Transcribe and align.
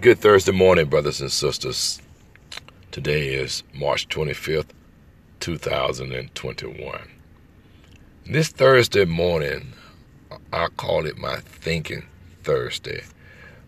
Good 0.00 0.20
Thursday 0.20 0.52
morning, 0.52 0.86
brothers 0.86 1.20
and 1.20 1.32
sisters. 1.32 2.00
Today 2.92 3.34
is 3.34 3.64
March 3.74 4.08
25th, 4.08 4.68
2021. 5.40 7.00
This 8.24 8.48
Thursday 8.50 9.04
morning, 9.06 9.72
I 10.52 10.68
call 10.76 11.04
it 11.04 11.18
my 11.18 11.38
thinking 11.38 12.06
Thursday, 12.44 13.02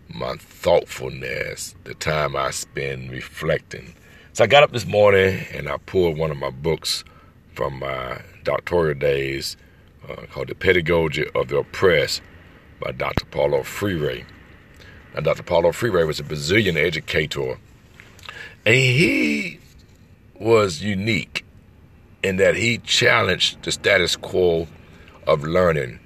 my 0.07 0.35
thoughtfulness, 0.37 1.75
the 1.83 1.95
time 1.95 2.37
I 2.37 2.51
spend 2.51 3.11
reflecting. 3.11 3.93
So 4.31 4.45
I 4.45 4.47
got 4.47 4.63
up 4.63 4.71
this 4.71 4.87
morning 4.87 5.45
and 5.51 5.67
I 5.67 5.75
pulled 5.85 6.17
one 6.17 6.31
of 6.31 6.37
my 6.37 6.51
books 6.51 7.03
from 7.55 7.79
my 7.79 8.21
doctoral 8.45 8.93
days 8.93 9.57
uh, 10.07 10.27
called 10.31 10.47
The 10.47 10.55
Pedagogy 10.55 11.27
of 11.35 11.49
the 11.49 11.57
Oppressed 11.57 12.21
by 12.79 12.93
Dr. 12.93 13.25
Paulo 13.25 13.63
Freire. 13.63 14.25
Now, 15.13 15.21
Dr. 15.21 15.43
Paulo 15.43 15.71
Freire 15.71 16.05
was 16.05 16.19
a 16.19 16.23
Brazilian 16.23 16.77
educator, 16.77 17.57
and 18.65 18.75
he 18.75 19.59
was 20.39 20.81
unique 20.81 21.45
in 22.23 22.37
that 22.37 22.55
he 22.55 22.77
challenged 22.79 23.63
the 23.63 23.71
status 23.71 24.15
quo 24.15 24.67
of 25.27 25.43
learning. 25.43 25.99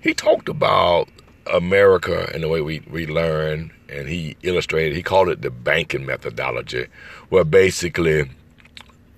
He 0.00 0.14
talked 0.14 0.48
about 0.48 1.08
America 1.52 2.30
and 2.32 2.42
the 2.42 2.48
way 2.48 2.60
we, 2.60 2.80
we 2.90 3.06
learn, 3.06 3.72
and 3.88 4.08
he 4.08 4.36
illustrated, 4.42 4.94
he 4.94 5.02
called 5.02 5.28
it 5.28 5.42
the 5.42 5.50
banking 5.50 6.06
methodology, 6.06 6.86
where 7.30 7.44
basically 7.44 8.30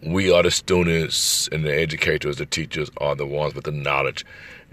we 0.02 0.32
are 0.32 0.42
the 0.42 0.50
students 0.50 1.48
and 1.52 1.64
the 1.64 1.74
educators, 1.74 2.36
the 2.36 2.46
teachers 2.46 2.90
are 2.96 3.14
the 3.14 3.26
ones 3.26 3.54
with 3.54 3.64
the 3.64 3.72
knowledge 3.72 4.24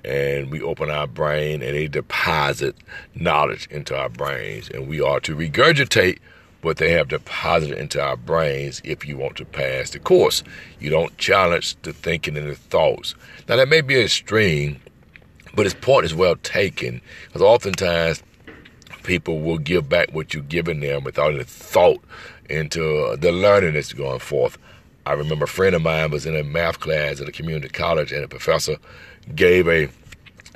and 0.03 0.51
we 0.51 0.61
open 0.61 0.89
our 0.89 1.07
brain 1.07 1.61
and 1.61 1.75
they 1.75 1.87
deposit 1.87 2.75
knowledge 3.15 3.67
into 3.71 3.95
our 3.97 4.09
brains 4.09 4.69
and 4.69 4.87
we 4.87 5.01
are 5.01 5.19
to 5.19 5.35
regurgitate 5.35 6.19
what 6.61 6.77
they 6.77 6.91
have 6.91 7.07
deposited 7.07 7.77
into 7.77 8.01
our 8.01 8.17
brains 8.17 8.81
if 8.83 9.05
you 9.05 9.17
want 9.17 9.37
to 9.37 9.45
pass 9.45 9.91
the 9.91 9.99
course. 9.99 10.43
You 10.79 10.89
don't 10.89 11.17
challenge 11.17 11.75
the 11.83 11.93
thinking 11.93 12.37
and 12.37 12.49
the 12.49 12.55
thoughts. 12.55 13.15
Now 13.47 13.55
that 13.55 13.69
may 13.69 13.81
be 13.81 13.99
extreme, 13.99 14.81
but 15.55 15.65
his 15.65 15.73
point 15.73 16.05
is 16.05 16.13
well 16.13 16.35
taken 16.37 17.01
because 17.27 17.41
oftentimes 17.41 18.23
people 19.03 19.39
will 19.39 19.57
give 19.57 19.87
back 19.87 20.13
what 20.13 20.33
you've 20.33 20.49
given 20.49 20.81
them 20.81 21.03
without 21.03 21.33
any 21.33 21.43
thought 21.43 22.03
into 22.49 23.15
the 23.17 23.31
learning 23.31 23.73
that's 23.73 23.93
going 23.93 24.19
forth. 24.19 24.57
I 25.09 25.13
remember 25.13 25.45
a 25.45 25.47
friend 25.47 25.73
of 25.73 25.81
mine 25.81 26.11
was 26.11 26.27
in 26.27 26.35
a 26.35 26.43
math 26.43 26.79
class 26.81 27.19
at 27.19 27.27
a 27.27 27.31
community 27.31 27.67
college 27.69 28.11
and 28.11 28.23
a 28.23 28.27
professor 28.27 28.77
gave 29.33 29.67
a 29.67 29.89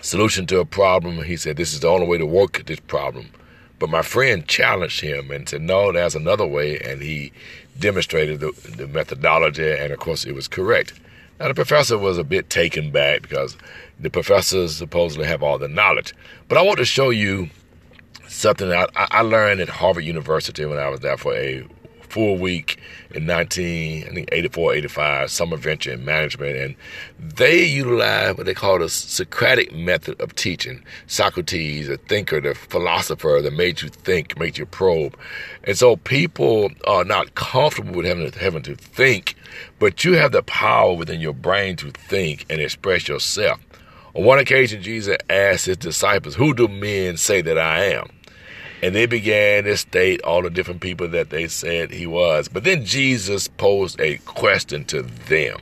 solution 0.04 0.46
to 0.46 0.60
a 0.60 0.66
problem. 0.66 1.24
He 1.24 1.38
said, 1.38 1.58
This 1.58 1.74
is 1.74 1.80
the 1.80 1.88
only 1.88 2.06
way 2.06 2.20
to 2.20 2.26
work 2.28 2.64
this 2.68 2.80
problem. 2.80 3.32
But 3.80 3.90
my 3.90 4.04
friend 4.04 4.48
challenged 4.48 5.02
him 5.02 5.32
and 5.32 5.50
said, 5.50 5.64
No, 5.64 5.92
there's 5.92 6.14
another 6.14 6.46
way. 6.46 6.78
And 6.78 7.02
he 7.02 7.32
demonstrated 7.80 8.42
the, 8.42 8.52
the 8.78 8.88
methodology, 8.88 9.72
and 9.72 9.92
of 9.92 9.98
course, 9.98 10.24
it 10.24 10.36
was 10.36 10.48
correct. 10.48 10.94
Now, 11.40 11.48
the 11.48 11.56
professor 11.56 11.98
was 11.98 12.20
a 12.20 12.24
bit 12.24 12.52
taken 12.52 12.92
back 12.92 13.24
because 13.24 13.58
the 14.00 14.12
professors 14.12 14.76
supposedly 14.76 15.26
have 15.26 15.42
all 15.42 15.58
the 15.58 15.68
knowledge. 15.68 16.14
But 16.48 16.60
I 16.60 16.62
want 16.62 16.78
to 16.78 16.86
show 16.86 17.10
you 17.10 17.50
something 18.28 18.70
that 18.70 18.92
I, 18.96 19.08
I 19.10 19.22
learned 19.22 19.62
at 19.62 19.70
Harvard 19.70 20.06
University 20.06 20.64
when 20.64 20.78
I 20.78 20.90
was 20.90 21.00
there 21.00 21.18
for 21.18 21.34
a 21.34 21.66
full 22.14 22.38
week 22.38 22.78
in 23.16 23.26
19, 23.26 24.04
I 24.04 24.14
think 24.14 24.30
84, 24.32 24.76
85, 24.76 25.32
summer 25.32 25.58
venture 25.58 25.92
in 25.92 26.06
management. 26.06 26.56
And 26.56 26.76
they 27.18 27.66
utilize 27.66 28.38
what 28.38 28.46
they 28.46 28.54
call 28.54 28.78
the 28.78 28.88
Socratic 28.88 29.74
method 29.74 30.22
of 30.22 30.36
teaching. 30.36 30.84
Socrates, 31.08 31.90
a 31.90 31.98
thinker, 31.98 32.40
the 32.40 32.54
philosopher 32.54 33.40
that 33.42 33.54
made 33.54 33.82
you 33.82 33.90
think, 33.90 34.38
made 34.38 34.60
you 34.60 34.68
probe. 34.68 35.18
And 35.64 35.76
so 35.76 35.96
people 35.96 36.70
are 36.86 37.04
not 37.04 37.34
comfortable 37.34 37.96
with 37.96 38.06
having 38.06 38.30
to, 38.30 38.40
having 38.40 38.62
to 38.64 38.76
think, 38.76 39.36
but 39.80 40.04
you 40.04 40.14
have 40.14 40.34
the 40.34 40.44
power 40.44 40.94
within 40.94 41.20
your 41.20 41.34
brain 41.34 41.78
to 41.78 41.90
think 41.90 42.46
and 42.48 42.62
express 42.62 43.08
yourself. 43.08 43.60
On 44.14 44.24
one 44.24 44.38
occasion, 44.38 44.84
Jesus 44.84 45.18
asked 45.32 45.66
his 45.66 45.78
disciples, 45.78 46.36
Who 46.36 46.54
do 46.54 46.68
men 46.68 47.18
say 47.18 47.42
that 47.42 47.58
I 47.58 47.86
am? 47.86 48.12
And 48.84 48.94
they 48.94 49.06
began 49.06 49.64
to 49.64 49.78
state 49.78 50.22
all 50.24 50.42
the 50.42 50.50
different 50.50 50.82
people 50.82 51.08
that 51.08 51.30
they 51.30 51.48
said 51.48 51.90
he 51.90 52.06
was. 52.06 52.50
But 52.50 52.66
then 52.66 52.84
Jesus 52.84 53.48
posed 53.48 53.98
a 54.02 54.18
question 54.26 54.84
to 54.88 55.04
them. 55.04 55.56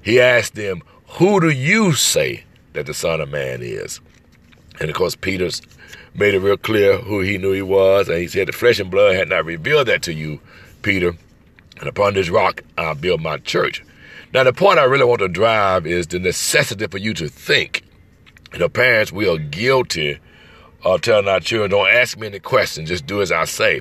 He 0.00 0.20
asked 0.20 0.54
them, 0.54 0.80
Who 1.18 1.40
do 1.40 1.50
you 1.50 1.94
say 1.94 2.44
that 2.74 2.86
the 2.86 2.94
Son 2.94 3.20
of 3.20 3.28
Man 3.28 3.58
is? 3.60 4.00
And 4.78 4.88
of 4.88 4.94
course, 4.94 5.16
Peter's 5.16 5.62
made 6.14 6.34
it 6.34 6.38
real 6.38 6.56
clear 6.56 6.98
who 6.98 7.22
he 7.22 7.38
knew 7.38 7.50
he 7.50 7.60
was. 7.60 8.08
And 8.08 8.18
he 8.18 8.28
said, 8.28 8.46
The 8.46 8.52
flesh 8.52 8.78
and 8.78 8.88
blood 8.88 9.16
had 9.16 9.30
not 9.30 9.44
revealed 9.44 9.88
that 9.88 10.02
to 10.02 10.14
you, 10.14 10.38
Peter. 10.82 11.16
And 11.80 11.88
upon 11.88 12.14
this 12.14 12.30
rock 12.30 12.62
I'll 12.78 12.94
build 12.94 13.20
my 13.20 13.38
church. 13.38 13.82
Now, 14.32 14.44
the 14.44 14.52
point 14.52 14.78
I 14.78 14.84
really 14.84 15.04
want 15.04 15.18
to 15.22 15.28
drive 15.28 15.88
is 15.88 16.06
the 16.06 16.20
necessity 16.20 16.86
for 16.86 16.98
you 16.98 17.14
to 17.14 17.28
think. 17.28 17.82
You 18.52 18.60
know, 18.60 18.68
parents, 18.68 19.10
we 19.10 19.28
are 19.28 19.38
guilty 19.38 20.20
uh, 20.84 20.98
telling 20.98 21.28
our 21.28 21.40
children, 21.40 21.70
don't 21.70 21.88
ask 21.88 22.18
me 22.18 22.26
any 22.26 22.40
questions, 22.40 22.88
just 22.88 23.06
do 23.06 23.22
as 23.22 23.32
I 23.32 23.44
say. 23.44 23.80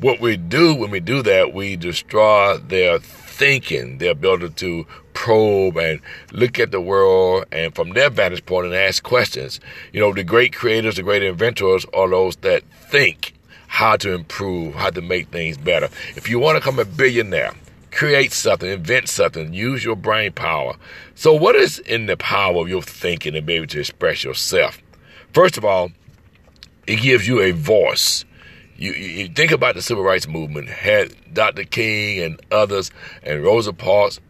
What 0.00 0.20
we 0.20 0.36
do 0.36 0.74
when 0.74 0.90
we 0.90 1.00
do 1.00 1.22
that, 1.22 1.54
we 1.54 1.76
destroy 1.76 2.58
their 2.58 2.98
thinking, 2.98 3.98
their 3.98 4.12
ability 4.12 4.50
to 4.50 4.86
probe 5.14 5.78
and 5.78 6.00
look 6.32 6.58
at 6.58 6.70
the 6.70 6.80
world 6.80 7.46
and 7.50 7.74
from 7.74 7.90
their 7.90 8.10
vantage 8.10 8.44
point 8.44 8.66
and 8.66 8.74
ask 8.74 9.02
questions. 9.02 9.60
You 9.92 10.00
know, 10.00 10.12
the 10.12 10.24
great 10.24 10.54
creators, 10.54 10.96
the 10.96 11.02
great 11.02 11.22
inventors 11.22 11.86
are 11.94 12.08
those 12.08 12.36
that 12.36 12.62
think 12.90 13.32
how 13.68 13.96
to 13.96 14.12
improve, 14.12 14.74
how 14.74 14.90
to 14.90 15.02
make 15.02 15.28
things 15.28 15.56
better. 15.58 15.88
If 16.14 16.28
you 16.28 16.38
want 16.38 16.56
to 16.56 16.60
become 16.60 16.78
a 16.78 16.84
billionaire, 16.84 17.52
create 17.90 18.32
something, 18.32 18.68
invent 18.68 19.08
something, 19.08 19.52
use 19.52 19.84
your 19.84 19.96
brain 19.96 20.32
power. 20.32 20.74
So, 21.14 21.34
what 21.34 21.56
is 21.56 21.78
in 21.80 22.06
the 22.06 22.16
power 22.16 22.60
of 22.60 22.68
your 22.68 22.82
thinking 22.82 23.34
and 23.34 23.46
be 23.46 23.54
able 23.54 23.66
to 23.68 23.80
express 23.80 24.24
yourself? 24.24 24.80
First 25.32 25.58
of 25.58 25.64
all, 25.64 25.90
it 26.86 27.00
gives 27.00 27.26
you 27.26 27.40
a 27.40 27.52
voice. 27.52 28.24
You, 28.76 28.92
you, 28.92 29.28
think 29.28 29.52
about 29.52 29.74
the 29.74 29.82
civil 29.82 30.04
rights 30.04 30.28
movement, 30.28 30.68
had 30.68 31.14
Dr. 31.32 31.64
King 31.64 32.22
and 32.22 32.40
others 32.50 32.90
and 33.22 33.42
Rosa 33.42 33.72
Parks 33.72 34.20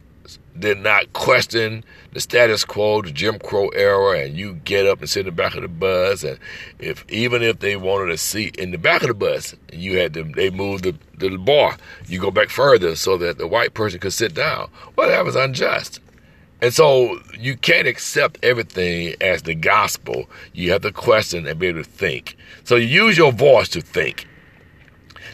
did 0.58 0.78
not 0.78 1.12
question 1.12 1.84
the 2.12 2.20
status 2.20 2.64
quo, 2.64 3.02
the 3.02 3.10
Jim 3.10 3.38
Crow 3.38 3.68
era, 3.68 4.20
and 4.20 4.36
you 4.36 4.54
get 4.54 4.86
up 4.86 5.00
and 5.00 5.10
sit 5.10 5.20
in 5.20 5.26
the 5.26 5.32
back 5.32 5.54
of 5.54 5.62
the 5.62 5.68
bus, 5.68 6.24
and 6.24 6.38
if 6.78 7.04
even 7.10 7.42
if 7.42 7.58
they 7.58 7.76
wanted 7.76 8.10
a 8.10 8.16
seat 8.16 8.56
in 8.56 8.70
the 8.70 8.78
back 8.78 9.02
of 9.02 9.08
the 9.08 9.14
bus, 9.14 9.54
you 9.72 9.98
had 9.98 10.14
to 10.14 10.24
they 10.24 10.50
moved 10.50 10.84
the, 10.84 10.96
the 11.18 11.36
bar, 11.36 11.76
you 12.06 12.18
go 12.20 12.30
back 12.30 12.48
further 12.48 12.96
so 12.96 13.16
that 13.18 13.38
the 13.38 13.46
white 13.46 13.74
person 13.74 14.00
could 14.00 14.12
sit 14.12 14.34
down. 14.34 14.70
Well, 14.96 15.08
that 15.08 15.24
was 15.24 15.36
unjust. 15.36 16.00
And 16.62 16.72
so 16.72 17.20
you 17.38 17.56
can't 17.56 17.86
accept 17.86 18.38
everything 18.42 19.14
as 19.20 19.42
the 19.42 19.54
gospel. 19.54 20.28
You 20.54 20.72
have 20.72 20.82
to 20.82 20.92
question 20.92 21.46
and 21.46 21.58
be 21.58 21.66
able 21.66 21.82
to 21.82 21.88
think. 21.88 22.36
So 22.64 22.76
you 22.76 22.86
use 22.86 23.18
your 23.18 23.32
voice 23.32 23.68
to 23.70 23.80
think. 23.80 24.26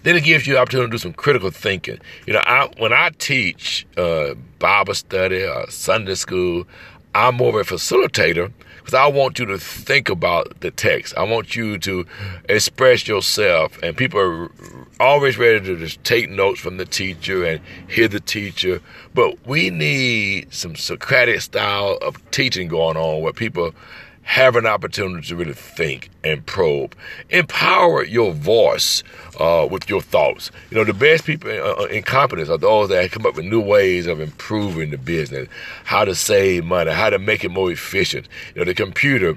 Then 0.02 0.16
it 0.16 0.24
gives 0.24 0.46
you 0.46 0.54
the 0.54 0.60
opportunity 0.60 0.88
to 0.88 0.92
do 0.92 0.98
some 0.98 1.12
critical 1.12 1.50
thinking. 1.50 2.00
You 2.26 2.32
know, 2.32 2.42
I, 2.44 2.68
when 2.78 2.92
I 2.92 3.10
teach 3.18 3.86
uh, 3.96 4.34
Bible 4.58 4.94
study 4.94 5.44
or 5.44 5.70
Sunday 5.70 6.16
school, 6.16 6.66
I'm 7.14 7.36
more 7.36 7.60
of 7.60 7.70
a 7.70 7.74
facilitator 7.74 8.52
because 8.78 8.94
I 8.94 9.06
want 9.06 9.38
you 9.38 9.46
to 9.46 9.58
think 9.58 10.08
about 10.08 10.60
the 10.60 10.70
text. 10.70 11.14
I 11.16 11.22
want 11.22 11.54
you 11.54 11.78
to 11.78 12.04
express 12.48 13.06
yourself, 13.06 13.78
and 13.82 13.96
people 13.96 14.18
are 14.18 14.50
always 14.98 15.38
ready 15.38 15.64
to 15.64 15.76
just 15.76 16.02
take 16.02 16.28
notes 16.30 16.58
from 16.58 16.78
the 16.78 16.84
teacher 16.84 17.44
and 17.44 17.60
hear 17.88 18.08
the 18.08 18.18
teacher. 18.18 18.80
But 19.14 19.46
we 19.46 19.70
need 19.70 20.52
some 20.52 20.74
Socratic 20.74 21.42
style 21.42 21.98
of 22.02 22.18
teaching 22.32 22.66
going 22.66 22.96
on 22.96 23.22
where 23.22 23.32
people 23.32 23.72
have 24.22 24.56
an 24.56 24.66
opportunity 24.66 25.26
to 25.28 25.36
really 25.36 25.52
think 25.52 26.08
and 26.24 26.44
probe. 26.46 26.94
Empower 27.30 28.04
your 28.04 28.32
voice 28.32 29.02
uh, 29.38 29.66
with 29.70 29.88
your 29.88 30.00
thoughts. 30.00 30.50
You 30.70 30.76
know, 30.76 30.84
the 30.84 30.94
best 30.94 31.24
people 31.24 31.50
in, 31.50 31.60
uh, 31.60 31.84
in 31.84 32.02
competence 32.02 32.48
are 32.48 32.58
those 32.58 32.88
that 32.90 33.10
come 33.10 33.26
up 33.26 33.36
with 33.36 33.44
new 33.44 33.60
ways 33.60 34.06
of 34.06 34.20
improving 34.20 34.90
the 34.90 34.98
business, 34.98 35.48
how 35.84 36.04
to 36.04 36.14
save 36.14 36.64
money, 36.64 36.92
how 36.92 37.10
to 37.10 37.18
make 37.18 37.44
it 37.44 37.50
more 37.50 37.70
efficient. 37.70 38.28
You 38.54 38.60
know, 38.60 38.64
the 38.64 38.74
computer. 38.74 39.36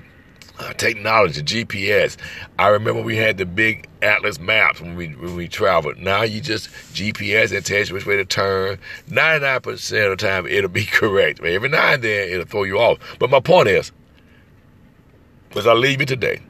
Uh, 0.58 0.72
technology, 0.72 1.42
GPS. 1.42 2.16
I 2.58 2.70
remember 2.70 3.02
we 3.02 3.18
had 3.18 3.38
the 3.38 3.46
big 3.46 3.90
atlas 4.02 4.40
maps 4.40 4.80
when 4.80 4.96
we 4.96 5.10
when 5.10 5.36
we 5.36 5.50
traveled. 5.50 5.98
Now 5.98 6.22
you 6.22 6.40
just 6.40 6.70
GPS 6.94 7.54
and 7.54 7.66
tells 7.66 7.90
you 7.90 7.96
which 7.96 8.06
way 8.06 8.16
to 8.16 8.24
turn. 8.24 8.80
Ninety 9.10 9.46
nine 9.46 9.60
percent 9.60 10.06
of 10.14 10.18
the 10.18 10.26
time 10.26 10.48
it'll 10.48 10.70
be 10.70 10.86
correct. 10.86 11.44
Every 11.44 11.68
now 11.68 11.96
and 11.96 12.02
then 12.02 12.30
it'll 12.30 12.46
throw 12.46 12.64
you 12.64 12.80
off. 12.80 13.00
But 13.20 13.30
my 13.30 13.42
point 13.42 13.68
is, 13.68 13.92
as 15.58 15.68
I 15.68 15.74
leave 15.74 16.00
you 16.00 16.06
today, 16.06 16.42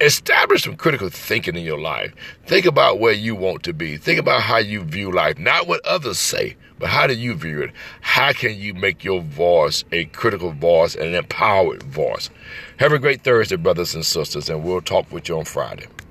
establish 0.00 0.64
some 0.64 0.76
critical 0.76 1.08
thinking 1.08 1.56
in 1.56 1.64
your 1.64 1.80
life. 1.80 2.12
Think 2.46 2.66
about 2.66 2.98
where 2.98 3.12
you 3.12 3.34
want 3.34 3.62
to 3.64 3.72
be. 3.72 3.96
Think 3.96 4.18
about 4.18 4.42
how 4.42 4.58
you 4.58 4.82
view 4.82 5.10
life, 5.10 5.38
not 5.38 5.66
what 5.66 5.84
others 5.86 6.18
say, 6.18 6.56
but 6.78 6.88
how 6.88 7.06
do 7.06 7.14
you 7.14 7.34
view 7.34 7.62
it? 7.62 7.70
How 8.00 8.32
can 8.32 8.54
you 8.54 8.74
make 8.74 9.04
your 9.04 9.22
voice 9.22 9.84
a 9.92 10.04
critical 10.06 10.50
voice 10.50 10.94
and 10.94 11.06
an 11.06 11.14
empowered 11.14 11.84
voice? 11.84 12.28
Have 12.78 12.92
a 12.92 12.98
great 12.98 13.22
Thursday, 13.22 13.56
brothers 13.56 13.94
and 13.94 14.04
sisters, 14.04 14.50
and 14.50 14.62
we'll 14.62 14.80
talk 14.80 15.10
with 15.10 15.28
you 15.28 15.38
on 15.38 15.44
Friday. 15.44 15.86